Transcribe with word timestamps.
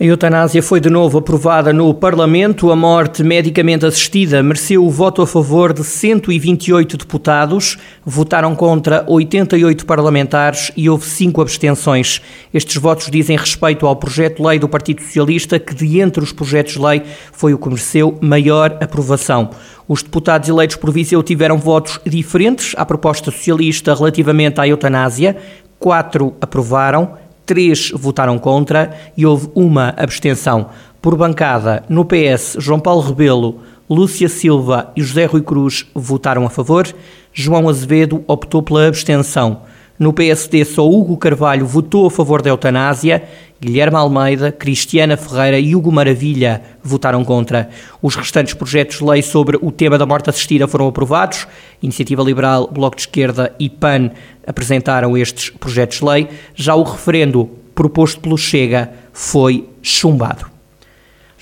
A 0.00 0.04
eutanásia 0.06 0.62
foi 0.62 0.80
de 0.80 0.88
novo 0.88 1.18
aprovada 1.18 1.74
no 1.74 1.92
Parlamento. 1.92 2.70
A 2.70 2.74
morte 2.74 3.22
medicamente 3.22 3.84
assistida 3.84 4.42
mereceu 4.42 4.82
o 4.82 4.88
voto 4.88 5.20
a 5.20 5.26
favor 5.26 5.74
de 5.74 5.84
128 5.84 6.96
deputados. 6.96 7.76
Votaram 8.02 8.56
contra 8.56 9.04
88 9.06 9.84
parlamentares 9.84 10.72
e 10.74 10.88
houve 10.88 11.04
cinco 11.04 11.42
abstenções. 11.42 12.22
Estes 12.54 12.78
votos 12.78 13.10
dizem 13.10 13.36
respeito 13.36 13.86
ao 13.86 13.94
projeto 13.94 14.38
de 14.38 14.48
lei 14.48 14.58
do 14.58 14.70
Partido 14.70 15.02
Socialista, 15.02 15.58
que 15.58 15.74
de 15.74 16.00
entre 16.00 16.24
os 16.24 16.32
projetos 16.32 16.72
de 16.72 16.80
lei 16.80 17.02
foi 17.30 17.52
o 17.52 17.58
que 17.58 17.68
mereceu 17.68 18.16
maior 18.22 18.78
aprovação. 18.80 19.50
Os 19.86 20.02
deputados 20.02 20.48
eleitos 20.48 20.76
por 20.76 20.90
Viseu 20.90 21.22
tiveram 21.22 21.58
votos 21.58 22.00
diferentes 22.06 22.72
à 22.78 22.86
proposta 22.86 23.30
socialista 23.30 23.94
relativamente 23.94 24.62
à 24.62 24.66
eutanásia. 24.66 25.36
Quatro 25.78 26.34
aprovaram, 26.40 27.16
três 27.50 27.90
votaram 27.90 28.38
contra 28.38 28.96
e 29.16 29.26
houve 29.26 29.48
uma 29.56 29.92
abstenção. 29.96 30.68
Por 31.02 31.16
bancada, 31.16 31.82
no 31.88 32.04
PS, 32.04 32.54
João 32.60 32.78
Paulo 32.78 33.00
Rebelo, 33.02 33.58
Lúcia 33.88 34.28
Silva 34.28 34.92
e 34.94 35.02
José 35.02 35.24
Rui 35.24 35.42
Cruz 35.42 35.84
votaram 35.92 36.46
a 36.46 36.48
favor. 36.48 36.86
João 37.32 37.68
Azevedo 37.68 38.22
optou 38.28 38.62
pela 38.62 38.86
abstenção. 38.86 39.62
No 39.98 40.12
PSD, 40.12 40.64
só 40.64 40.88
Hugo 40.88 41.16
Carvalho 41.16 41.66
votou 41.66 42.06
a 42.06 42.10
favor 42.10 42.40
da 42.40 42.50
eutanásia, 42.50 43.24
Guilherme 43.60 43.96
Almeida, 43.98 44.50
Cristiana 44.50 45.18
Ferreira 45.18 45.58
e 45.58 45.76
Hugo 45.76 45.92
Maravilha 45.92 46.62
votaram 46.82 47.22
contra. 47.22 47.68
Os 48.00 48.16
restantes 48.16 48.54
projetos 48.54 48.98
de 48.98 49.04
lei 49.04 49.20
sobre 49.20 49.58
o 49.60 49.70
tema 49.70 49.98
da 49.98 50.06
morte 50.06 50.30
assistida 50.30 50.66
foram 50.66 50.88
aprovados. 50.88 51.46
Iniciativa 51.82 52.22
Liberal, 52.22 52.70
Bloco 52.72 52.96
de 52.96 53.02
Esquerda 53.02 53.54
e 53.58 53.68
PAN 53.68 54.12
apresentaram 54.46 55.14
estes 55.14 55.50
projetos 55.50 55.98
de 55.98 56.04
lei. 56.06 56.28
Já 56.54 56.74
o 56.74 56.82
referendo 56.82 57.50
proposto 57.74 58.20
pelo 58.20 58.38
Chega 58.38 58.92
foi 59.12 59.68
chumbado. 59.82 60.59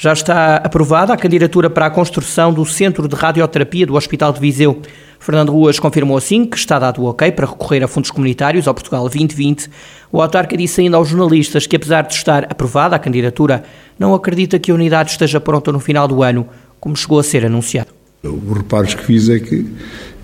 Já 0.01 0.13
está 0.13 0.59
aprovada 0.59 1.13
a 1.13 1.17
candidatura 1.17 1.69
para 1.69 1.87
a 1.87 1.91
construção 1.91 2.55
do 2.55 2.65
Centro 2.65 3.09
de 3.09 3.17
Radioterapia 3.17 3.85
do 3.85 3.97
Hospital 3.97 4.33
de 4.33 4.39
Viseu. 4.39 4.81
Fernando 5.19 5.51
Ruas 5.51 5.81
confirmou 5.81 6.17
assim 6.17 6.47
que 6.47 6.57
está 6.57 6.79
dado 6.79 7.03
o 7.03 7.07
ok 7.07 7.33
para 7.33 7.49
recorrer 7.49 7.83
a 7.83 7.89
fundos 7.89 8.09
comunitários 8.09 8.69
ao 8.69 8.75
Portugal 8.75 9.03
2020. 9.03 9.69
O 10.13 10.23
autarca 10.23 10.57
disse 10.57 10.83
ainda 10.83 10.97
aos 10.97 11.09
jornalistas 11.09 11.67
que, 11.67 11.75
apesar 11.75 12.03
de 12.03 12.15
estar 12.15 12.45
aprovada 12.45 12.95
a 12.95 12.99
candidatura, 13.01 13.65
não 13.99 14.15
acredita 14.15 14.57
que 14.57 14.71
a 14.71 14.75
unidade 14.77 15.11
esteja 15.11 15.41
pronta 15.41 15.73
no 15.73 15.81
final 15.81 16.07
do 16.07 16.23
ano, 16.23 16.47
como 16.79 16.97
chegou 16.97 17.19
a 17.19 17.25
ser 17.25 17.45
anunciado. 17.45 17.89
Os 18.23 18.57
reparos 18.57 18.95
que 18.95 19.05
fiz 19.05 19.29
é 19.29 19.41
que, 19.41 19.67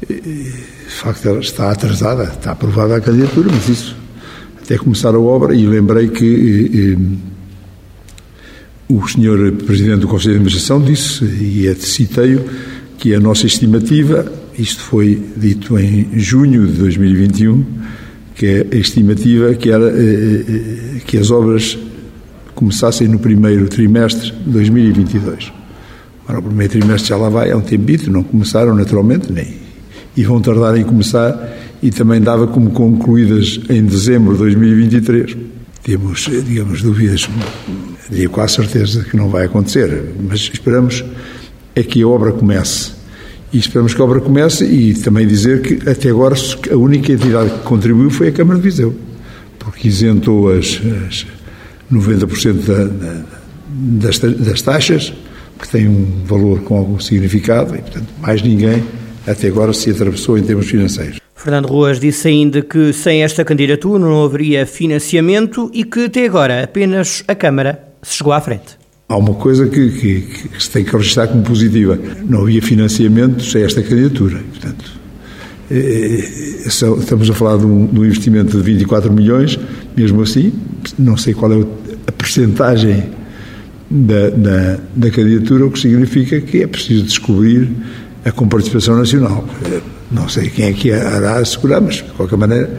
de 0.09 0.55
facto, 0.89 1.29
ela 1.29 1.41
está 1.41 1.73
atrasada, 1.73 2.23
está 2.23 2.53
aprovada 2.53 2.95
a 2.97 3.01
candidatura, 3.01 3.49
mas 3.51 3.69
isso 3.69 3.97
até 4.63 4.79
começar 4.79 5.17
a 5.17 5.19
obra, 5.19 5.53
e 5.53 5.67
lembrei 5.67 6.11
que 6.11 7.09
o 8.89 9.07
senhor 9.09 9.53
Presidente 9.53 10.01
do 10.01 10.09
Conselho 10.09 10.35
de 10.35 10.37
Administração 10.41 10.81
disse, 10.81 11.25
e 11.25 11.67
é 11.67 11.75
citei-o, 11.75 12.45
que 12.99 13.15
a 13.15 13.21
nossa 13.21 13.47
estimativa 13.47 14.31
isto 14.59 14.83
foi 14.83 15.21
dito 15.37 15.79
em 15.79 16.19
junho 16.19 16.67
de 16.67 16.75
2021, 16.75 17.65
que 18.35 18.67
a 18.73 18.77
estimativa 18.77 19.55
que 19.55 19.71
era 19.71 19.89
eh, 19.89 20.45
eh, 20.49 21.01
que 21.05 21.19
as 21.19 21.31
obras 21.31 21.77
começassem 22.55 23.09
no 23.09 23.19
primeiro 23.19 23.69
trimestre 23.69 24.31
de 24.31 24.51
2022. 24.51 25.53
Ora, 26.29 26.39
o 26.39 26.43
primeiro 26.43 26.73
trimestre 26.73 27.09
já 27.09 27.17
lá 27.17 27.29
vai, 27.29 27.51
é 27.51 27.57
um 27.57 27.61
tempito, 27.61 28.11
não 28.11 28.23
começaram 28.23 28.75
naturalmente, 28.75 29.33
nem, 29.33 29.55
e 30.17 30.23
vão 30.25 30.41
tardar 30.41 30.77
em 30.77 30.85
começar, 30.85 31.37
e 31.83 31.91
também 31.91 32.21
dava 32.21 32.47
como 32.47 32.71
concluídas 32.71 33.61
em 33.69 33.85
dezembro 33.85 34.33
de 34.35 34.39
2023. 34.39 35.37
Temos, 35.83 36.31
digamos, 36.47 36.81
dúvidas, 36.81 37.29
diria 38.11 38.29
quase 38.29 38.55
certeza 38.55 39.05
que 39.05 39.17
não 39.17 39.29
vai 39.29 39.47
acontecer, 39.47 40.05
mas 40.21 40.51
esperamos 40.53 41.05
é 41.75 41.83
que 41.83 42.03
a 42.03 42.09
obra 42.09 42.33
comece 42.33 42.93
e 43.55 43.59
esperamos 43.59 43.95
que 43.95 44.01
a 44.01 44.05
obra 44.05 44.21
comece 44.21 44.65
e 44.65 44.95
também 44.95 45.27
dizer 45.29 45.63
que 45.63 45.89
até 45.89 46.11
agora 46.11 46.35
a 46.73 46.77
única 46.77 47.13
entidade 47.13 47.51
que 47.51 47.59
contribuiu 47.61 48.11
foi 48.11 48.29
a 48.29 48.33
Câmara 48.33 48.59
de 48.59 48.65
Viseu, 48.65 48.93
porque 49.61 49.87
isentou 49.87 50.51
as, 50.51 50.81
as 51.07 51.25
90% 51.93 52.53
da, 52.65 52.85
da, 52.85 53.25
das, 53.69 54.19
das 54.19 54.61
taxas, 54.61 55.13
que 55.61 55.69
tem 55.69 55.87
um 55.87 56.25
valor 56.25 56.63
com 56.63 56.77
algum 56.77 56.99
significado 56.99 57.77
e, 57.77 57.79
portanto, 57.79 58.09
mais 58.21 58.43
ninguém 58.43 58.83
até 59.25 59.47
agora 59.47 59.73
se 59.73 59.89
atravessou 59.89 60.37
em 60.37 60.43
termos 60.43 60.67
financeiros. 60.67 61.21
Fernando 61.37 61.67
Ruas 61.67 62.01
disse 62.01 62.27
ainda 62.27 62.61
que 62.61 62.93
sem 62.93 63.23
esta 63.23 63.45
candidatura 63.45 64.01
não 64.01 64.25
haveria 64.25 64.67
financiamento 64.67 65.71
e 65.73 65.85
que 65.85 66.07
até 66.07 66.27
agora 66.27 66.65
apenas 66.65 67.23
a 67.29 67.37
Câmara 67.37 67.94
se 68.05 68.17
chegou 68.17 68.33
à 68.33 68.41
frente. 68.41 68.79
Há 69.09 69.17
uma 69.17 69.35
coisa 69.35 69.67
que, 69.69 69.91
que, 69.91 70.21
que, 70.23 70.63
se 70.63 70.71
tem 70.71 70.85
que 70.85 70.97
registrar 70.97 71.29
como 71.29 71.43
positiva. 71.43 71.99
Não 72.25 72.43
havia 72.43 72.63
financiamento 72.63 73.45
sem 73.45 73.63
esta 73.63 73.83
candidatura. 73.83 74.41
Portanto, 74.51 74.85
é, 75.71 75.77
é, 75.77 76.67
estamos 76.67 77.29
a 77.29 77.35
falar 77.35 77.59
de 77.59 77.67
um, 77.67 77.87
de 77.87 78.01
um, 78.01 78.05
investimento 78.05 78.57
de 78.57 78.63
24 78.63 79.13
milhões, 79.13 79.59
mesmo 79.97 80.23
assim, 80.23 80.53
não 80.99 81.17
sei 81.17 81.35
qual 81.35 81.53
é 81.53 81.65
a 82.07 82.13
percentagem 82.13 83.05
da, 83.91 84.31
da, 84.31 84.79
da 84.95 85.11
candidatura, 85.11 85.67
o 85.67 85.71
que 85.71 85.79
significa 85.79 86.41
que 86.41 86.63
é 86.63 86.67
preciso 86.67 87.05
descobrir 87.05 87.71
a 88.25 88.33
comparticipação 88.33 88.97
nacional. 88.97 89.47
Não 90.11 90.29
sei 90.29 90.49
quem 90.49 90.67
é 90.67 90.73
que 90.73 90.89
irá 90.89 91.39
assegurar, 91.39 91.81
mas, 91.81 91.97
de 91.97 92.05
qualquer 92.05 92.37
maneira, 92.37 92.71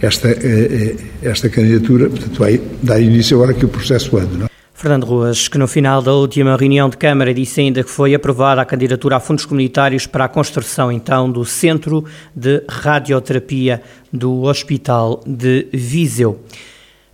esta, 0.00 0.28
é, 0.28 0.96
esta 1.22 1.48
candidatura 1.48 2.08
portanto, 2.08 2.38
vai 2.38 2.60
dar 2.82 3.00
início 3.00 3.36
agora 3.36 3.54
que 3.54 3.64
o 3.64 3.68
processo 3.68 4.16
anda. 4.16 4.38
Não? 4.38 4.53
Fernando 4.84 5.06
Ruas, 5.06 5.48
que 5.48 5.56
no 5.56 5.66
final 5.66 6.02
da 6.02 6.12
última 6.12 6.54
reunião 6.58 6.90
de 6.90 6.98
Câmara 6.98 7.32
disse 7.32 7.58
ainda 7.58 7.82
que 7.82 7.88
foi 7.88 8.14
aprovada 8.14 8.60
a 8.60 8.66
candidatura 8.66 9.16
a 9.16 9.20
fundos 9.20 9.46
comunitários 9.46 10.06
para 10.06 10.26
a 10.26 10.28
construção, 10.28 10.92
então, 10.92 11.32
do 11.32 11.42
Centro 11.42 12.04
de 12.36 12.62
Radioterapia 12.68 13.80
do 14.12 14.42
Hospital 14.42 15.22
de 15.26 15.68
Viseu. 15.72 16.38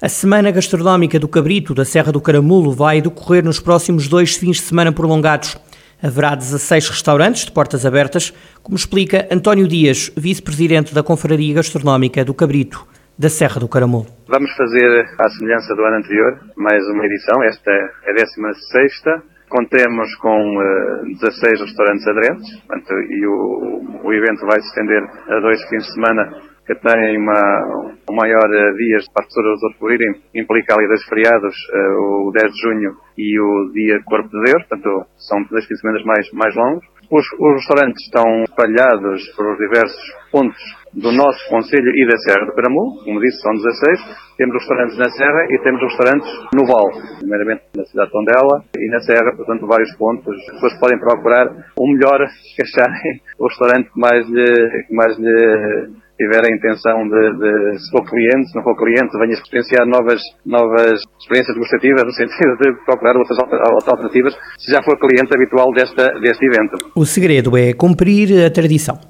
A 0.03 0.09
Semana 0.09 0.51
Gastronómica 0.51 1.17
do 1.17 1.29
Cabrito 1.29 1.73
da 1.73 1.85
Serra 1.85 2.11
do 2.11 2.21
Caramulo 2.21 2.73
vai 2.73 3.01
decorrer 3.01 3.45
nos 3.45 3.61
próximos 3.61 4.09
dois 4.09 4.35
fins 4.35 4.57
de 4.57 4.63
semana 4.63 4.91
prolongados. 4.91 5.57
Haverá 6.03 6.35
16 6.35 6.89
restaurantes 6.89 7.45
de 7.45 7.53
portas 7.53 7.87
abertas, 7.87 8.33
como 8.65 8.77
explica 8.77 9.29
António 9.31 9.69
Dias, 9.69 10.11
vice-presidente 10.17 10.93
da 10.93 11.05
Confraria 11.05 11.55
Gastronómica 11.55 12.25
do 12.25 12.35
Cabrito 12.35 12.85
da 13.21 13.29
Serra 13.29 13.61
do 13.61 13.69
Caramulo. 13.69 14.09
Vamos 14.27 14.51
fazer, 14.57 15.05
à 15.21 15.29
semelhança 15.29 15.77
do 15.77 15.85
ano 15.85 15.99
anterior, 15.99 16.41
mais 16.57 16.83
uma 16.89 17.05
edição. 17.05 17.37
Esta 17.45 17.71
é 17.71 18.11
a 18.11 18.15
16 18.15 19.29
Contemos 19.51 20.15
com 20.23 20.57
uh, 20.57 21.05
eh, 21.05 21.19
16 21.21 21.61
restaurantes 21.61 22.07
aderentes 22.07 22.49
portanto, 22.65 22.95
e 23.11 23.27
o, 23.27 24.07
o 24.07 24.13
evento 24.15 24.47
vai 24.47 24.61
se 24.63 24.69
estender 24.69 25.03
a 25.03 25.41
dois 25.41 25.61
fins 25.69 25.85
de 25.85 25.93
semana 25.93 26.23
que 26.65 26.75
têm 26.77 27.19
uma, 27.19 27.93
um 28.09 28.15
maior 28.15 28.49
uh, 28.49 28.77
dias 28.79 29.05
para 29.13 29.25
as 29.25 29.27
pessoas 29.27 29.59
usufruírem, 29.59 30.23
implica 30.35 30.73
ali 30.73 30.87
dois 30.87 31.05
feriados, 31.05 31.55
uh, 31.75 32.29
o 32.29 32.33
10 32.33 32.53
de 32.53 32.61
junho 32.63 32.93
e 33.19 33.41
o 33.41 33.73
dia 33.75 34.01
Corpo 34.07 34.31
de 34.31 34.53
Deus, 34.53 34.65
portanto 34.69 35.05
são 35.19 35.43
dois 35.51 35.67
fins 35.67 35.75
de 35.75 35.81
semana 35.81 36.01
mais, 36.07 36.31
mais 36.33 36.55
longos. 36.55 36.87
Os, 37.11 37.27
os 37.41 37.55
restaurantes 37.57 38.05
estão 38.05 38.45
espalhados 38.45 39.27
por 39.35 39.57
diversos 39.59 40.15
pontos 40.31 40.63
do 40.95 41.11
nosso 41.11 41.49
Conselho 41.49 41.91
e 41.95 42.07
da 42.07 42.17
Serra 42.19 42.47
do 42.47 42.55
Caramulo, 42.55 43.03
como 43.05 43.21
disse, 43.21 43.41
são 43.43 43.53
16. 43.53 44.37
Temos 44.37 44.55
restaurantes 44.55 44.97
na 44.97 45.11
Serra 45.11 45.47
e 45.51 45.59
temos 45.63 45.83
restaurantes 45.83 46.29
no 46.55 46.67
Val, 46.67 46.87
primeiramente 47.19 47.63
na 47.77 47.85
cidade 47.85 48.07
de 48.07 48.13
Tondela 48.13 48.65
e 48.79 48.91
na 48.91 49.01
Serra, 49.01 49.37
portanto, 49.37 49.67
vários 49.67 49.93
pontos. 49.97 50.37
As 50.37 50.55
pessoas 50.55 50.79
podem 50.79 50.99
procurar 51.01 51.47
o 51.77 51.93
melhor 51.93 52.19
que 52.55 52.63
acharem, 52.63 53.21
o 53.39 53.47
restaurante 53.49 53.91
que 53.91 54.01
mais 54.01 54.29
lhe, 54.29 54.85
que 54.87 54.95
mais 54.95 55.19
lhe 55.19 55.91
tiver 56.21 56.45
a 56.45 56.53
intenção 56.53 57.09
de, 57.09 57.23
de, 57.41 57.79
se 57.81 57.91
for 57.91 58.05
cliente, 58.05 58.51
se 58.51 58.57
não 58.57 58.63
for 58.63 58.77
cliente, 58.77 59.17
venha 59.19 59.33
experienciar 59.33 59.87
novas, 59.87 60.21
novas 60.45 61.01
experiências 61.19 61.57
gustativas, 61.57 62.05
no 62.05 62.13
sentido 62.13 62.57
de 62.61 62.85
procurar 62.85 63.17
outras 63.17 63.39
alternativas, 63.41 64.35
se 64.59 64.71
já 64.71 64.83
for 64.83 64.99
cliente 64.99 65.33
habitual 65.35 65.73
desta, 65.73 66.21
deste 66.21 66.45
evento. 66.45 66.93
O 66.95 67.07
segredo 67.07 67.57
é 67.57 67.73
cumprir 67.73 68.45
a 68.45 68.51
tradição 68.51 69.10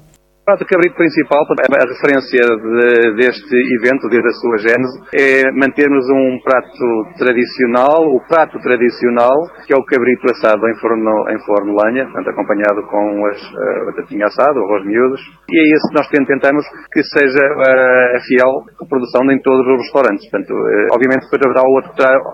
prato 0.51 0.67
cabrito 0.67 0.95
principal, 0.95 1.47
a 1.47 1.87
referência 1.87 2.43
de, 2.43 3.15
deste 3.15 3.55
evento, 3.79 4.09
desde 4.11 4.27
a 4.27 4.35
sua 4.35 4.57
gênese, 4.57 4.99
é 5.15 5.51
mantermos 5.55 6.03
um 6.11 6.39
prato 6.43 6.87
tradicional, 7.17 8.03
o 8.11 8.19
prato 8.27 8.59
tradicional, 8.59 9.31
que 9.65 9.73
é 9.73 9.77
o 9.77 9.85
cabrito 9.85 10.27
assado 10.27 10.67
em 10.67 10.75
forno, 10.75 11.29
em 11.31 11.39
forno 11.45 11.71
lenha, 11.71 12.03
portanto, 12.03 12.29
acompanhado 12.31 12.83
com 12.83 13.25
as 13.27 13.39
uh, 13.39 13.85
batatinha 13.85 14.25
assada, 14.27 14.59
arroz 14.59 14.85
miúdos, 14.85 15.21
e 15.47 15.55
é 15.55 15.63
isso 15.71 15.87
que 15.87 15.95
nós 15.95 16.07
tentamos 16.09 16.65
que 16.91 17.01
seja 17.01 17.45
uh, 17.47 18.17
a 18.17 18.19
fiel 18.27 18.51
produção 18.89 19.23
em 19.31 19.39
todos 19.39 19.65
os 19.65 19.77
restaurantes. 19.87 20.29
Portanto, 20.29 20.51
uh, 20.51 20.87
obviamente 20.91 21.31
depois 21.31 21.47
haverá 21.47 21.63
outro, 21.63 21.91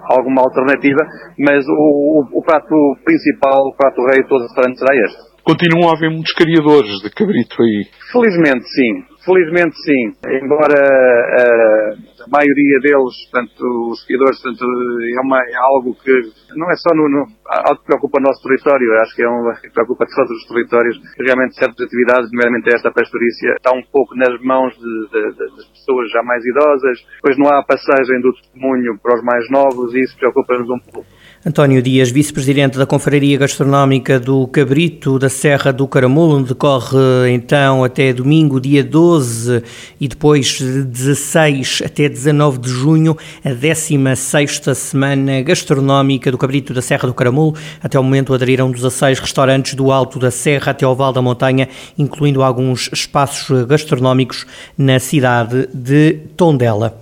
alguma 0.10 0.42
alternativa, 0.42 1.06
mas 1.38 1.62
o, 1.70 2.26
o, 2.34 2.40
o 2.40 2.42
prato 2.42 2.74
principal, 3.06 3.62
o 3.70 3.78
prato 3.78 4.02
rei 4.10 4.24
de 4.24 4.28
todos 4.28 4.46
os 4.46 4.50
restaurantes 4.50 4.80
será 4.80 4.96
este. 5.06 5.37
Continuam 5.48 5.88
a 5.88 5.96
haver 5.96 6.12
muitos 6.12 6.34
criadores 6.36 7.00
de 7.00 7.10
cabrito 7.10 7.56
aí. 7.64 7.88
Felizmente 8.12 8.68
sim, 8.68 8.92
felizmente 9.24 9.76
sim. 9.80 10.04
Embora 10.44 10.76
uh, 10.76 11.92
a 12.20 12.28
maioria 12.28 12.78
deles, 12.84 13.16
portanto, 13.32 13.64
os 13.88 14.04
criadores, 14.04 14.44
portanto, 14.44 14.68
é, 14.68 15.22
uma, 15.24 15.40
é 15.40 15.56
algo 15.56 15.96
que 16.04 16.12
não 16.52 16.68
é 16.68 16.76
só 16.76 16.92
no, 16.92 17.08
no 17.08 17.24
algo 17.48 17.80
que 17.80 17.88
preocupa 17.88 18.20
o 18.20 18.28
nosso 18.28 18.44
território, 18.44 19.00
acho 19.00 19.16
que 19.16 19.24
é 19.24 19.30
um 19.30 19.48
que 19.62 19.72
preocupa 19.72 20.04
todos 20.04 20.36
os 20.36 20.48
territórios. 20.52 21.00
Realmente 21.16 21.56
certas 21.56 21.80
atividades, 21.80 22.28
nomeadamente 22.32 22.76
esta 22.76 22.92
pastorícia, 22.92 23.56
está 23.56 23.72
um 23.72 23.84
pouco 23.88 24.16
nas 24.20 24.36
mãos 24.44 24.76
de, 24.76 24.84
de, 24.84 25.32
de, 25.32 25.56
das 25.56 25.68
pessoas 25.72 26.12
já 26.12 26.22
mais 26.24 26.44
idosas, 26.44 27.00
depois 27.24 27.38
não 27.40 27.48
há 27.48 27.64
passagem 27.64 28.20
do 28.20 28.36
testemunho 28.36 29.00
para 29.00 29.16
os 29.16 29.24
mais 29.24 29.48
novos 29.50 29.96
e 29.96 30.04
isso 30.04 30.18
preocupa-nos 30.20 30.68
um 30.68 30.80
pouco. 30.92 31.17
António 31.48 31.82
Dias, 31.82 32.12
vice-presidente 32.12 32.78
da 32.78 32.86
Confraria 32.86 33.38
Gastronómica 33.38 34.20
do 34.20 34.46
Cabrito 34.48 35.18
da 35.18 35.30
Serra 35.30 35.72
do 35.72 35.88
Caramulo, 35.88 36.36
onde 36.36 36.50
decorre 36.50 37.32
então 37.32 37.86
até 37.86 38.12
domingo, 38.12 38.60
dia 38.60 38.84
12 38.84 39.64
e 39.98 40.10
depois 40.10 40.58
de 40.58 40.84
16 40.84 41.84
até 41.86 42.10
19 42.10 42.58
de 42.58 42.68
junho, 42.68 43.16
a 43.46 43.54
16 43.54 44.62
Semana 44.76 45.42
Gastronómica 45.42 46.30
do 46.30 46.38
Cabrito 46.38 46.74
da 46.74 46.82
Serra 46.82 47.08
do 47.08 47.14
Caramulo. 47.14 47.56
Até 47.82 47.98
o 47.98 48.04
momento 48.04 48.34
aderiram 48.34 48.70
16 48.70 49.20
restaurantes 49.20 49.74
do 49.74 49.90
Alto 49.90 50.20
da 50.20 50.30
Serra 50.30 50.72
até 50.72 50.84
ao 50.84 50.98
Val 50.98 51.14
da 51.14 51.22
Montanha, 51.22 51.70
incluindo 51.98 52.44
alguns 52.44 52.90
espaços 52.92 53.64
gastronómicos 53.64 54.46
na 54.78 55.00
cidade 55.00 55.70
de 55.74 56.20
Tondela. 56.36 57.02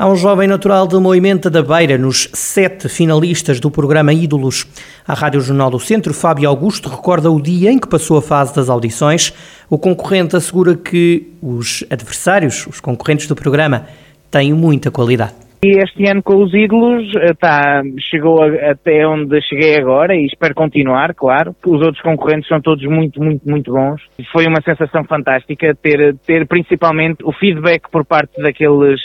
Há 0.00 0.08
um 0.08 0.16
jovem 0.16 0.48
natural 0.48 0.86
de 0.86 0.96
Moimenta 0.96 1.50
da 1.50 1.62
Beira 1.62 1.98
nos 1.98 2.26
sete 2.32 2.88
finalistas 2.88 3.60
do 3.60 3.70
programa 3.70 4.14
Ídolos. 4.14 4.66
A 5.06 5.12
Rádio 5.12 5.42
Jornal 5.42 5.70
do 5.70 5.78
Centro, 5.78 6.14
Fábio 6.14 6.48
Augusto, 6.48 6.88
recorda 6.88 7.30
o 7.30 7.38
dia 7.38 7.70
em 7.70 7.78
que 7.78 7.86
passou 7.86 8.16
a 8.16 8.22
fase 8.22 8.54
das 8.54 8.70
audições. 8.70 9.30
O 9.68 9.76
concorrente 9.76 10.34
assegura 10.34 10.74
que 10.74 11.30
os 11.42 11.84
adversários, 11.90 12.66
os 12.66 12.80
concorrentes 12.80 13.26
do 13.26 13.36
programa, 13.36 13.88
têm 14.30 14.54
muita 14.54 14.90
qualidade. 14.90 15.49
E 15.62 15.76
este 15.76 16.10
ano 16.10 16.22
com 16.22 16.42
os 16.42 16.54
ídolos 16.54 17.12
tá, 17.38 17.82
chegou 17.98 18.42
a, 18.42 18.70
até 18.70 19.06
onde 19.06 19.42
cheguei 19.42 19.76
agora 19.76 20.16
e 20.16 20.24
espero 20.24 20.54
continuar, 20.54 21.14
claro. 21.14 21.54
Os 21.66 21.82
outros 21.82 22.00
concorrentes 22.00 22.48
são 22.48 22.62
todos 22.62 22.82
muito, 22.86 23.22
muito, 23.22 23.46
muito 23.46 23.70
bons. 23.70 24.00
Foi 24.32 24.46
uma 24.46 24.62
sensação 24.62 25.04
fantástica 25.04 25.74
ter, 25.74 26.16
ter 26.26 26.46
principalmente 26.46 27.22
o 27.24 27.32
feedback 27.32 27.90
por 27.92 28.06
parte 28.06 28.40
daqueles, 28.40 29.02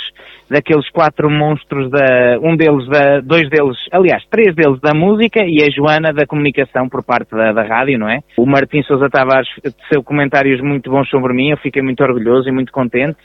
daqueles 0.49 0.89
quatro 0.91 1.29
monstros 1.29 1.91
da, 1.91 2.39
um 2.41 2.55
deles 2.55 2.87
da, 2.87 3.19
dois 3.19 3.49
deles, 3.49 3.77
aliás, 3.91 4.23
três 4.31 4.55
deles 4.55 4.79
da 4.79 4.93
música 4.93 5.43
e 5.45 5.61
a 5.61 5.69
Joana 5.69 6.13
da 6.13 6.25
comunicação 6.25 6.87
por 6.87 7.03
parte 7.03 7.31
da, 7.31 7.51
da 7.51 7.63
rádio, 7.63 7.99
não 7.99 8.07
é? 8.07 8.19
O 8.37 8.45
Martim 8.45 8.81
Sousa 8.83 9.09
Tavares 9.09 9.49
seu 9.91 10.01
comentários 10.01 10.61
muito 10.61 10.89
bons 10.89 11.09
sobre 11.09 11.33
mim, 11.33 11.49
eu 11.49 11.57
fiquei 11.57 11.81
muito 11.81 12.01
orgulhoso 12.01 12.47
e 12.47 12.51
muito 12.53 12.71
contente. 12.71 13.17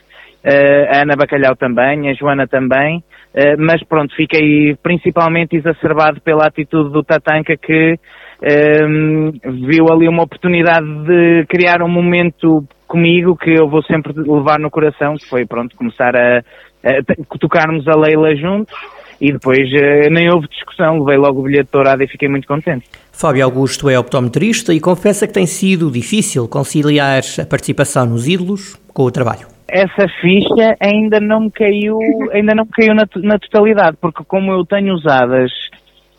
Uh, 0.43 0.89
a 0.89 1.01
Ana 1.03 1.15
Bacalhau 1.15 1.55
também, 1.55 2.09
a 2.09 2.13
Joana 2.13 2.47
também, 2.47 2.97
uh, 2.97 3.55
mas 3.59 3.83
pronto, 3.83 4.15
fiquei 4.15 4.75
principalmente 4.81 5.55
exacerbado 5.55 6.19
pela 6.19 6.47
atitude 6.47 6.91
do 6.91 7.03
Tatanka 7.03 7.55
que 7.55 7.93
uh, 7.93 9.67
viu 9.67 9.85
ali 9.91 10.07
uma 10.07 10.23
oportunidade 10.23 10.87
de 11.05 11.45
criar 11.47 11.83
um 11.83 11.87
momento 11.87 12.65
comigo 12.87 13.37
que 13.37 13.51
eu 13.51 13.69
vou 13.69 13.83
sempre 13.83 14.13
levar 14.17 14.59
no 14.59 14.71
coração, 14.71 15.15
que 15.15 15.29
foi 15.29 15.45
pronto, 15.45 15.75
começar 15.75 16.15
a, 16.15 16.39
a 16.39 17.37
tocarmos 17.39 17.87
a 17.87 17.95
Leila 17.95 18.35
juntos 18.35 18.73
e 19.21 19.31
depois 19.31 19.69
nem 20.09 20.27
houve 20.33 20.47
discussão, 20.47 20.97
levei 20.97 21.17
logo 21.17 21.39
o 21.39 21.43
bilhete 21.43 21.69
dourado 21.71 22.03
e 22.03 22.07
fiquei 22.07 22.27
muito 22.27 22.47
contente. 22.47 22.89
Fábio 23.13 23.45
Augusto 23.45 23.87
é 23.87 23.97
optometrista 23.97 24.73
e 24.73 24.79
confessa 24.79 25.27
que 25.27 25.33
tem 25.33 25.45
sido 25.45 25.91
difícil 25.91 26.47
conciliar 26.49 27.21
a 27.39 27.45
participação 27.45 28.07
nos 28.07 28.27
ídolos 28.27 28.75
com 28.91 29.03
o 29.03 29.11
trabalho 29.11 29.50
essa 29.71 30.07
ficha 30.19 30.75
ainda 30.79 31.19
não 31.19 31.41
me 31.41 31.51
caiu, 31.51 31.97
ainda 32.33 32.53
não 32.53 32.65
caiu 32.65 32.93
na, 32.93 33.05
na 33.15 33.39
totalidade, 33.39 33.97
porque 33.99 34.23
como 34.27 34.51
eu 34.51 34.65
tenho 34.65 34.93
usadas, 34.93 35.51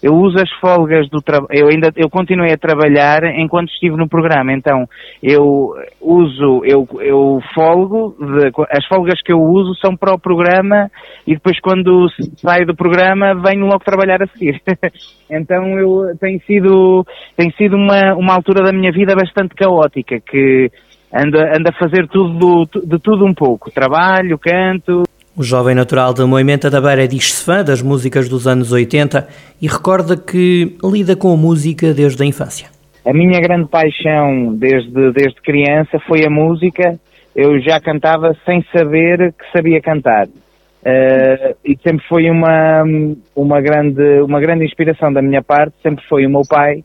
eu 0.02 0.14
uso 0.14 0.36
as 0.42 0.50
folgas 0.58 1.08
do 1.08 1.22
trabalho, 1.22 1.48
eu 1.52 1.68
ainda, 1.68 1.92
eu 1.94 2.10
continuei 2.10 2.52
a 2.52 2.58
trabalhar 2.58 3.22
enquanto 3.38 3.70
estive 3.70 3.96
no 3.96 4.08
programa, 4.08 4.52
então 4.52 4.84
eu 5.22 5.74
uso, 6.00 6.62
eu, 6.64 6.88
eu 7.00 7.40
folgo, 7.54 8.16
de, 8.18 8.50
as 8.70 8.84
folgas 8.86 9.22
que 9.22 9.32
eu 9.32 9.40
uso 9.40 9.76
são 9.76 9.96
para 9.96 10.12
o 10.12 10.18
programa 10.18 10.90
e 11.24 11.34
depois 11.34 11.60
quando 11.60 12.08
saio 12.36 12.66
do 12.66 12.74
programa 12.74 13.34
venho 13.34 13.66
logo 13.66 13.84
trabalhar 13.84 14.20
a 14.22 14.26
seguir. 14.26 14.60
então 15.30 15.78
eu, 15.78 16.16
tem 16.18 16.40
sido, 16.40 17.06
tem 17.36 17.52
sido 17.52 17.76
uma, 17.76 18.14
uma 18.16 18.34
altura 18.34 18.64
da 18.64 18.72
minha 18.72 18.90
vida 18.90 19.14
bastante 19.14 19.54
caótica, 19.54 20.18
que 20.18 20.68
anda, 21.14 21.56
anda 21.56 21.70
a 21.70 21.78
fazer 21.78 22.08
tudo, 22.08 22.66
de 22.84 22.98
tudo 22.98 23.24
um 23.24 23.34
pouco. 23.34 23.70
Trabalho, 23.70 24.38
canto. 24.38 25.02
O 25.36 25.42
jovem 25.42 25.74
natural 25.74 26.12
de 26.12 26.22
Moimenta 26.24 26.68
da 26.68 26.80
Beira 26.80 27.08
diz-se 27.08 27.44
fã 27.44 27.64
das 27.64 27.80
músicas 27.80 28.28
dos 28.28 28.46
anos 28.46 28.70
80 28.70 29.26
e 29.60 29.66
recorda 29.66 30.16
que 30.16 30.76
lida 30.84 31.16
com 31.16 31.32
a 31.32 31.36
música 31.36 31.94
desde 31.94 32.22
a 32.22 32.26
infância. 32.26 32.68
A 33.04 33.12
minha 33.12 33.40
grande 33.40 33.68
paixão 33.68 34.54
desde, 34.54 35.12
desde 35.12 35.40
criança 35.40 35.98
foi 36.06 36.24
a 36.24 36.30
música. 36.30 36.98
Eu 37.34 37.58
já 37.60 37.80
cantava 37.80 38.36
sem 38.44 38.62
saber 38.70 39.32
que 39.32 39.56
sabia 39.56 39.80
cantar. 39.80 40.26
Uh, 40.26 41.54
e 41.64 41.78
sempre 41.82 42.04
foi 42.08 42.28
uma, 42.28 42.82
uma, 43.34 43.60
grande, 43.60 44.20
uma 44.20 44.40
grande 44.40 44.64
inspiração 44.64 45.12
da 45.12 45.22
minha 45.22 45.42
parte, 45.42 45.74
sempre 45.82 46.04
foi 46.08 46.26
o 46.26 46.30
meu 46.30 46.42
pai, 46.46 46.84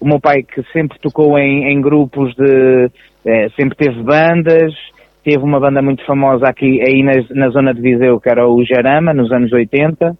o 0.00 0.06
meu 0.06 0.20
pai 0.20 0.42
que 0.42 0.62
sempre 0.72 0.98
tocou 0.98 1.38
em, 1.38 1.70
em 1.72 1.80
grupos 1.80 2.34
de, 2.34 2.90
é, 3.24 3.48
sempre 3.50 3.76
teve 3.76 4.02
bandas, 4.02 4.72
teve 5.24 5.38
uma 5.38 5.58
banda 5.58 5.82
muito 5.82 6.04
famosa 6.04 6.46
aqui 6.48 6.80
aí 6.86 7.02
na, 7.02 7.12
na, 7.30 7.48
zona 7.50 7.74
de 7.74 7.80
Viseu, 7.80 8.20
que 8.20 8.28
era 8.28 8.48
o 8.48 8.64
Jarama, 8.64 9.12
nos 9.12 9.32
anos 9.32 9.52
80, 9.52 10.16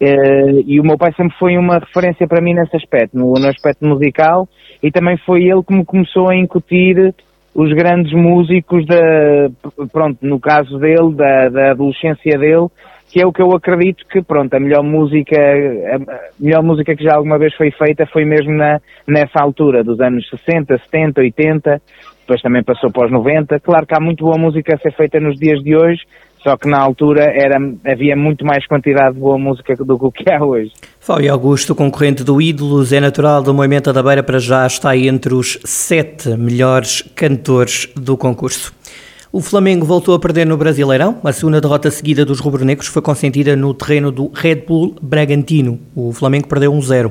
é, 0.00 0.50
e 0.66 0.80
o 0.80 0.84
meu 0.84 0.98
pai 0.98 1.12
sempre 1.16 1.36
foi 1.38 1.56
uma 1.56 1.78
referência 1.78 2.26
para 2.26 2.42
mim 2.42 2.54
nesse 2.54 2.76
aspecto, 2.76 3.16
no, 3.16 3.34
no 3.34 3.48
aspecto 3.48 3.86
musical, 3.86 4.48
e 4.82 4.90
também 4.90 5.16
foi 5.18 5.44
ele 5.44 5.62
que 5.62 5.74
me 5.74 5.84
começou 5.84 6.28
a 6.30 6.36
incutir 6.36 7.14
os 7.54 7.72
grandes 7.72 8.12
músicos 8.12 8.86
da, 8.86 9.50
pronto, 9.92 10.18
no 10.22 10.40
caso 10.40 10.78
dele, 10.78 11.14
da, 11.14 11.48
da 11.48 11.70
adolescência 11.72 12.38
dele, 12.38 12.68
que 13.10 13.20
é 13.20 13.26
o 13.26 13.32
que 13.32 13.42
eu 13.42 13.52
acredito 13.54 14.06
que, 14.08 14.22
pronto, 14.22 14.54
a 14.54 14.60
melhor 14.60 14.82
música, 14.82 15.36
a 15.36 16.42
melhor 16.42 16.62
música 16.62 16.96
que 16.96 17.04
já 17.04 17.14
alguma 17.14 17.38
vez 17.38 17.54
foi 17.54 17.70
feita 17.70 18.06
foi 18.06 18.24
mesmo 18.24 18.52
na, 18.52 18.80
nessa 19.06 19.38
altura, 19.38 19.84
dos 19.84 20.00
anos 20.00 20.26
60, 20.30 20.78
70, 20.78 21.20
80, 21.20 21.82
depois 22.20 22.40
também 22.40 22.62
passou 22.62 22.90
para 22.90 23.06
os 23.06 23.12
90. 23.12 23.60
Claro 23.60 23.86
que 23.86 23.94
há 23.94 24.00
muito 24.00 24.24
boa 24.24 24.38
música 24.38 24.74
a 24.74 24.78
ser 24.78 24.92
feita 24.94 25.20
nos 25.20 25.38
dias 25.38 25.62
de 25.62 25.76
hoje, 25.76 26.00
só 26.42 26.56
que 26.56 26.68
na 26.68 26.78
altura 26.78 27.24
era, 27.24 27.56
havia 27.86 28.16
muito 28.16 28.44
mais 28.44 28.66
quantidade 28.66 29.14
de 29.14 29.20
boa 29.20 29.38
música 29.38 29.74
do 29.76 30.10
que 30.10 30.30
há 30.30 30.44
hoje. 30.44 30.72
Fábio 31.00 31.32
Augusto, 31.32 31.74
concorrente 31.74 32.24
do 32.24 32.40
Ídolos, 32.40 32.92
é 32.92 33.00
natural 33.00 33.42
do 33.42 33.54
Movimento 33.54 33.92
da 33.92 34.02
Beira, 34.02 34.22
para 34.22 34.38
já 34.38 34.66
está 34.66 34.96
entre 34.96 35.34
os 35.34 35.58
sete 35.64 36.30
melhores 36.36 37.02
cantores 37.14 37.88
do 37.94 38.16
concurso. 38.16 38.72
O 39.34 39.40
Flamengo 39.40 39.86
voltou 39.86 40.14
a 40.14 40.18
perder 40.18 40.46
no 40.46 40.58
Brasileirão. 40.58 41.18
A 41.24 41.32
segunda 41.32 41.58
derrota 41.58 41.90
seguida 41.90 42.22
dos 42.22 42.38
rubro-negros 42.38 42.86
foi 42.88 43.00
consentida 43.00 43.56
no 43.56 43.72
terreno 43.72 44.12
do 44.12 44.30
Red 44.30 44.56
Bull 44.56 44.94
Bragantino. 45.00 45.80
O 45.96 46.12
Flamengo 46.12 46.46
perdeu 46.46 46.70
1-0. 46.70 47.10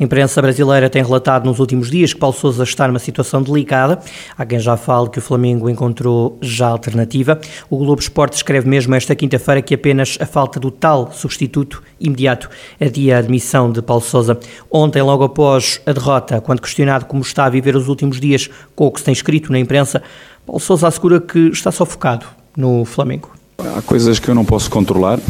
a 0.00 0.02
imprensa 0.02 0.42
brasileira 0.42 0.90
tem 0.90 1.00
relatado 1.00 1.44
nos 1.44 1.60
últimos 1.60 1.88
dias 1.88 2.12
que 2.12 2.18
Paulo 2.18 2.34
Sousa 2.34 2.64
está 2.64 2.88
numa 2.88 2.98
situação 2.98 3.40
delicada. 3.40 4.00
Há 4.36 4.44
quem 4.44 4.58
já 4.58 4.76
fale 4.76 5.10
que 5.10 5.20
o 5.20 5.22
Flamengo 5.22 5.70
encontrou 5.70 6.36
já 6.42 6.66
alternativa. 6.66 7.40
O 7.70 7.78
Globo 7.78 8.00
Esporte 8.00 8.32
escreve 8.32 8.68
mesmo 8.68 8.92
esta 8.96 9.14
quinta-feira 9.14 9.62
que 9.62 9.72
apenas 9.72 10.18
a 10.20 10.26
falta 10.26 10.58
do 10.58 10.72
tal 10.72 11.12
substituto 11.12 11.84
imediato 12.00 12.50
adia 12.80 13.14
a 13.14 13.18
admissão 13.20 13.70
de 13.70 13.80
Paulo 13.80 14.02
Sousa. 14.02 14.36
Ontem, 14.68 15.02
logo 15.02 15.22
após 15.22 15.80
a 15.86 15.92
derrota, 15.92 16.40
quando 16.40 16.62
questionado 16.62 17.04
como 17.04 17.22
está 17.22 17.44
a 17.44 17.48
viver 17.48 17.76
os 17.76 17.86
últimos 17.86 18.18
dias 18.18 18.50
com 18.74 18.86
o 18.86 18.90
que 18.90 18.98
se 18.98 19.04
tem 19.04 19.12
escrito 19.12 19.52
na 19.52 19.58
imprensa, 19.60 20.02
Paulo 20.46 20.60
Sousa 20.60 20.88
assegura 20.88 21.20
que 21.20 21.48
está 21.48 21.70
só 21.70 21.84
focado 21.84 22.26
no 22.56 22.84
Flamengo. 22.84 23.30
Há 23.58 23.82
coisas 23.82 24.18
que 24.18 24.28
eu 24.28 24.34
não 24.34 24.44
posso 24.44 24.70
controlar 24.70 25.20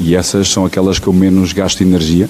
e 0.00 0.14
essas 0.14 0.48
são 0.48 0.64
aquelas 0.64 0.98
que 0.98 1.06
eu 1.06 1.12
menos 1.12 1.52
gasto 1.52 1.80
energia. 1.82 2.28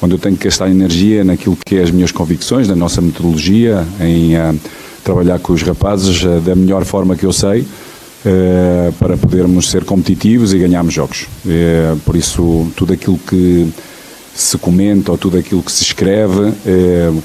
Quando 0.00 0.12
eu 0.12 0.18
tenho 0.18 0.36
que 0.36 0.44
gastar 0.44 0.68
energia 0.68 1.24
naquilo 1.24 1.56
que 1.64 1.76
é 1.76 1.82
as 1.82 1.90
minhas 1.90 2.12
convicções, 2.12 2.68
na 2.68 2.76
nossa 2.76 3.00
metodologia, 3.00 3.86
em 4.00 4.36
uh, 4.36 4.58
trabalhar 5.02 5.38
com 5.38 5.52
os 5.52 5.62
rapazes 5.62 6.22
uh, 6.24 6.40
da 6.40 6.54
melhor 6.54 6.84
forma 6.84 7.16
que 7.16 7.24
eu 7.24 7.32
sei, 7.32 7.66
para 8.98 9.18
podermos 9.18 9.70
ser 9.70 9.84
competitivos 9.84 10.54
e 10.54 10.58
ganharmos 10.58 10.94
jogos. 10.94 11.26
por 12.06 12.16
isso, 12.16 12.72
tudo 12.74 12.94
aquilo 12.94 13.18
que 13.18 13.68
se 14.34 14.56
comenta 14.56 15.12
ou 15.12 15.18
tudo 15.18 15.36
aquilo 15.36 15.62
que 15.62 15.70
se 15.70 15.82
escreve, 15.82 16.54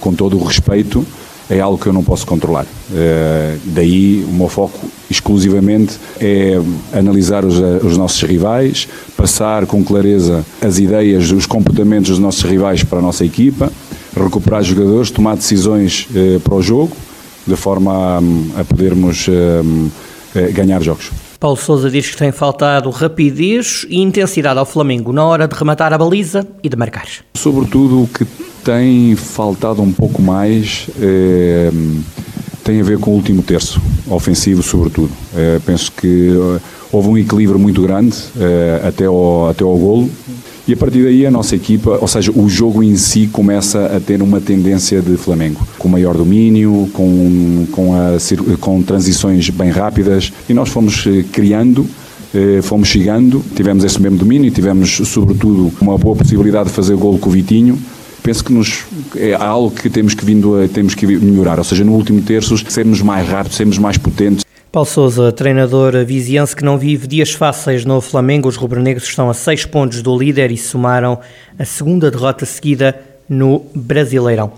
com 0.02 0.14
todo 0.14 0.38
o 0.38 0.44
respeito, 0.44 1.08
é 1.50 1.60
algo 1.60 1.78
que 1.78 1.88
eu 1.88 1.94
não 1.94 2.04
posso 2.04 2.26
controlar. 2.26 2.66
Uh, 2.66 3.60
daí 3.66 4.26
o 4.28 4.34
meu 4.34 4.48
foco 4.48 4.80
exclusivamente 5.10 5.98
é 6.20 6.60
analisar 6.94 7.44
os, 7.44 7.60
eh, 7.60 7.80
os, 7.84 7.98
nossos 7.98 8.22
rivais, 8.22 8.88
passar 9.18 9.66
com 9.66 9.84
clareza 9.84 10.46
as 10.62 10.78
ideias, 10.78 11.32
os 11.32 11.48
comportamentos 11.48 12.12
dos 12.12 12.20
nossos 12.20 12.44
rivais 12.44 12.84
para 12.84 13.00
a 13.00 13.02
nossa 13.02 13.26
equipa, 13.26 13.72
recuperar 14.16 14.64
jogadores, 14.64 15.10
tomar 15.10 15.36
decisões 15.36 16.08
eh, 16.16 16.40
para 16.44 16.54
o 16.54 16.62
jogo, 16.62 16.96
de 17.48 17.56
forma 17.56 18.20
a, 18.56 18.62
a 18.62 18.64
podermos 18.64 19.28
eh, 19.28 19.62
eh, 20.36 20.52
ganhar 20.52 20.82
jogos. 20.82 21.12
Paulo 21.40 21.58
Sousa 21.58 21.90
diz 21.90 22.10
que 22.10 22.18
tem 22.18 22.32
faltado 22.32 22.90
rapidez 22.90 23.86
e 23.90 24.02
intensidade 24.02 24.60
ao 24.60 24.66
Flamengo 24.66 25.14
na 25.14 25.24
hora 25.24 25.48
de 25.48 25.56
rematar 25.56 25.94
a 25.94 25.98
baliza 25.98 26.46
e 26.62 26.70
de 26.70 26.76
marcar. 26.76 27.08
Sobretudo 27.34 28.04
o 28.04 28.08
que 28.08 28.26
tem 28.64 29.16
faltado 29.16 29.82
um 29.82 29.92
pouco 29.92 30.22
mais 30.22 30.88
é, 31.00 31.72
tem 32.64 32.80
a 32.82 32.84
ver 32.84 33.00
com 33.00 33.12
o 33.12 33.14
último 33.16 33.42
terço, 33.42 33.82
ofensivo 34.10 34.62
sobretudo. 34.62 35.10
É, 35.36 35.60
penso 35.66 35.92
que 35.92 36.30
houve 36.92 37.10
um 37.10 37.18
equilíbrio 37.18 37.58
muito 37.58 37.82
grande 37.82 38.16
até, 38.84 39.06
ao, 39.06 39.50
até 39.50 39.64
ao 39.64 39.76
golo, 39.76 40.10
e 40.70 40.74
a 40.74 40.78
partir 40.78 41.02
daí 41.02 41.26
a 41.26 41.32
nossa 41.32 41.56
equipa, 41.56 41.98
ou 42.00 42.08
seja, 42.08 42.32
o 42.32 42.48
jogo 42.48 42.84
em 42.84 42.96
si 42.96 43.26
começa 43.26 43.88
a 43.88 44.00
ter 44.00 44.22
uma 44.22 44.40
tendência 44.40 45.02
de 45.02 45.18
Flamengo, 45.18 45.68
com 45.80 45.90
maior 45.90 46.16
domínio, 46.16 46.88
com, 46.94 47.66
com, 47.72 47.96
a, 47.96 48.18
com 48.60 48.80
transições 48.84 49.50
bem 49.50 49.72
rápidas 49.72 50.32
e 50.48 50.54
nós 50.54 50.70
fomos 50.70 51.08
eh, 51.08 51.26
criando 51.32 51.88
eh, 52.36 52.62
fomos 52.62 52.88
chegando, 52.88 53.44
tivemos 53.56 53.84
esse 53.84 54.00
mesmo 54.00 54.20
domínio, 54.20 54.52
tivemos 54.52 55.02
sobretudo 55.06 55.72
uma 55.82 55.98
boa 55.98 56.16
possibilidade 56.16 56.70
de 56.70 56.76
fazer 56.76 56.96
gol 56.96 57.18
com 57.18 57.30
o 57.30 57.34
Vitinho. 57.34 57.76
Penso 58.30 58.44
que 58.44 58.54
nos, 58.54 58.86
é 59.16 59.34
algo 59.34 59.72
que 59.72 59.90
temos 59.90 60.14
que, 60.14 60.24
vindo 60.24 60.56
a, 60.62 60.68
temos 60.68 60.94
que 60.94 61.08
melhorar, 61.08 61.58
ou 61.58 61.64
seja, 61.64 61.84
no 61.84 61.94
último 61.94 62.22
terço 62.22 62.56
sermos 62.72 63.02
mais 63.02 63.28
rápidos, 63.28 63.58
sermos 63.58 63.80
mais 63.80 63.98
potentes. 63.98 64.46
Paulo 64.72 64.88
Sousa, 64.88 65.32
treinador 65.32 66.06
viziense 66.06 66.56
que 66.56 66.64
não 66.64 66.78
vive 66.78 67.08
dias 67.08 67.34
fáceis 67.34 67.86
no 67.86 68.00
Flamengo, 68.00 68.48
os 68.48 68.56
rubro-negros 68.56 69.08
estão 69.08 69.32
a 69.32 69.34
seis 69.34 69.66
pontos 69.66 70.04
do 70.04 70.16
líder 70.16 70.52
e 70.52 70.58
somaram 70.58 71.18
a 71.58 71.66
segunda 71.66 72.12
derrota 72.12 72.46
seguida 72.46 73.02
no 73.28 73.66
Brasileirão. 73.74 74.54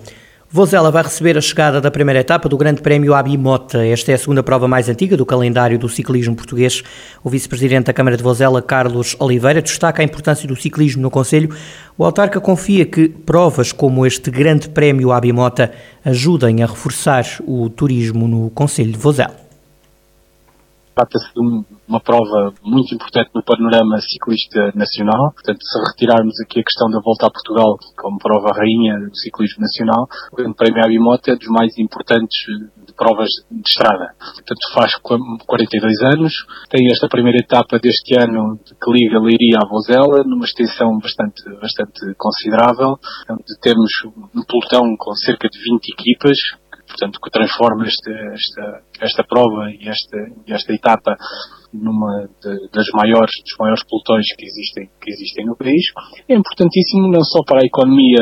Vozela 0.54 0.92
vai 0.92 1.02
receber 1.02 1.38
a 1.38 1.42
chegada 1.42 1.80
da 1.80 1.90
primeira 1.90 2.20
etapa 2.20 2.50
do 2.50 2.58
Grande 2.58 2.82
Prémio 2.82 3.14
Abimota. 3.14 3.86
Esta 3.86 4.12
é 4.12 4.16
a 4.16 4.18
segunda 4.18 4.44
prova 4.44 4.68
mais 4.68 4.90
antiga 4.90 5.16
do 5.16 5.26
calendário 5.26 5.80
do 5.80 5.88
ciclismo 5.88 6.36
português. 6.36 6.84
O 7.24 7.30
vice-presidente 7.30 7.86
da 7.86 7.94
Câmara 7.94 8.18
de 8.18 8.24
Vozela, 8.24 8.62
Carlos 8.62 9.16
Oliveira, 9.18 9.62
destaca 9.62 10.02
a 10.02 10.06
importância 10.06 10.46
do 10.46 10.56
ciclismo 10.58 11.02
no 11.02 11.10
Conselho. 11.10 11.56
O 11.98 12.04
autarca 12.04 12.42
confia 12.42 12.86
que 12.86 13.08
provas 13.08 13.72
como 13.72 14.06
este 14.06 14.30
Grande 14.30 14.68
Prémio 14.68 15.14
Abimota 15.14 15.72
ajudem 16.04 16.62
a 16.62 16.66
reforçar 16.66 17.26
o 17.48 17.70
turismo 17.70 18.28
no 18.28 18.50
Conselho 18.50 18.92
de 18.92 18.98
Vozela. 18.98 19.41
Trata-se 20.96 21.34
de 21.34 21.40
um, 21.40 21.64
uma 21.88 22.00
prova 22.00 22.54
muito 22.64 22.94
importante 22.94 23.32
no 23.34 23.44
panorama 23.44 23.98
ciclista 24.00 24.72
nacional. 24.76 25.32
Portanto, 25.34 25.60
se 25.62 25.80
retirarmos 25.92 26.36
aqui 26.42 26.60
a 26.60 26.64
questão 26.64 26.90
da 26.90 27.00
volta 27.00 27.28
a 27.28 27.32
Portugal 27.32 27.78
como 27.98 28.18
prova 28.18 28.52
rainha 28.54 29.00
do 29.00 29.16
ciclismo 29.16 29.62
nacional, 29.62 30.08
o 30.32 30.36
Grande 30.36 30.56
Prémio 30.56 30.84
Abimote 30.84 31.32
é 31.32 31.36
dos 31.36 31.48
mais 31.48 31.78
importantes 31.78 32.38
de 32.86 32.94
provas 32.94 33.30
de 33.50 33.64
estrada. 33.66 34.14
Portanto, 34.20 34.74
faz 34.74 34.96
42 34.96 36.02
anos, 36.14 36.34
tem 36.70 36.92
esta 36.92 37.08
primeira 37.08 37.40
etapa 37.40 37.80
deste 37.80 38.16
ano 38.20 38.60
que 38.60 38.92
liga 38.92 39.20
Leiria 39.20 39.60
a 39.64 39.68
Vozela, 39.68 40.24
numa 40.26 40.46
extensão 40.46 40.98
bastante, 41.00 41.44
bastante 41.60 42.14
considerável, 42.18 43.00
temos 43.62 43.92
um 44.36 44.44
pelotão 44.44 44.96
com 44.98 45.14
cerca 45.16 45.48
de 45.50 45.58
20 45.58 45.90
equipas, 45.90 46.38
portanto, 46.92 47.20
que 47.24 47.32
transforma 47.32 47.86
esta, 47.86 48.12
esta, 48.12 48.82
esta 49.02 49.24
prova 49.24 49.72
e 49.72 49.88
esta, 49.88 50.18
esta 50.48 50.74
etapa 50.74 51.16
numa 51.74 52.28
de, 52.44 52.68
das 52.70 52.88
maiores, 52.94 53.32
dos 53.44 53.56
maiores 53.58 53.84
pelotões 53.88 54.28
que 54.36 54.46
existem, 54.46 54.90
que 55.00 55.10
existem 55.10 55.46
no 55.46 55.56
país. 55.56 55.88
É 56.28 56.36
importantíssimo 56.36 57.08
não 57.08 57.24
só 57.24 57.40
para 57.44 57.64
a 57.64 57.66
economia, 57.66 58.20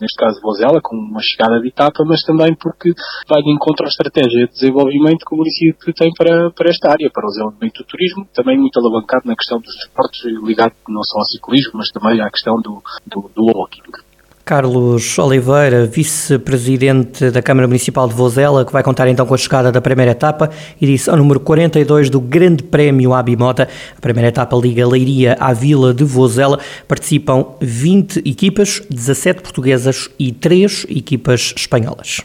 neste 0.00 0.18
caso 0.18 0.40
Vozela, 0.42 0.80
com 0.82 0.96
uma 0.96 1.22
chegada 1.22 1.60
de 1.60 1.68
etapa, 1.68 2.02
mas 2.04 2.20
também 2.22 2.54
porque 2.58 2.90
vai 3.28 3.42
de 3.42 3.50
encontro 3.54 3.86
à 3.86 3.88
estratégia 3.88 4.46
de 4.46 4.52
desenvolvimento 4.52 5.24
que 5.24 5.34
o 5.34 5.38
município 5.38 5.94
tem 5.94 6.10
para, 6.18 6.50
para 6.50 6.70
esta 6.70 6.90
área, 6.90 7.10
para 7.10 7.26
o 7.26 7.30
desenvolvimento 7.30 7.78
do 7.78 7.86
turismo, 7.86 8.26
também 8.34 8.58
muito 8.58 8.78
alavancado 8.78 9.26
na 9.26 9.36
questão 9.36 9.60
dos 9.60 9.74
esportes, 9.86 10.20
ligado 10.42 10.74
não 10.88 11.02
só 11.02 11.18
ao 11.20 11.26
ciclismo, 11.26 11.78
mas 11.78 11.90
também 11.90 12.20
à 12.20 12.28
questão 12.30 12.54
do, 12.60 12.82
do, 13.06 13.30
do 13.30 13.44
walking. 13.54 14.07
Carlos 14.48 15.18
Oliveira, 15.18 15.84
vice-presidente 15.84 17.30
da 17.30 17.42
Câmara 17.42 17.66
Municipal 17.66 18.08
de 18.08 18.14
Vozela, 18.14 18.64
que 18.64 18.72
vai 18.72 18.82
contar 18.82 19.06
então 19.06 19.26
com 19.26 19.34
a 19.34 19.36
chegada 19.36 19.70
da 19.70 19.78
primeira 19.78 20.12
etapa, 20.12 20.48
e 20.80 20.86
disse 20.86 21.10
ao 21.10 21.18
número 21.18 21.38
42 21.38 22.08
do 22.08 22.18
Grande 22.18 22.62
Prémio 22.62 23.12
Abimota. 23.12 23.68
A 23.94 24.00
primeira 24.00 24.28
etapa 24.28 24.56
liga 24.56 24.88
Leiria 24.88 25.36
à 25.38 25.52
Vila 25.52 25.92
de 25.92 26.02
Vozela. 26.02 26.58
Participam 26.88 27.44
20 27.60 28.20
equipas, 28.24 28.80
17 28.88 29.42
portuguesas 29.42 30.08
e 30.18 30.32
3 30.32 30.86
equipas 30.88 31.52
espanholas. 31.54 32.22